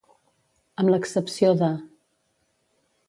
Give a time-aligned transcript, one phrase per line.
[0.83, 1.71] Amb l'excepció de.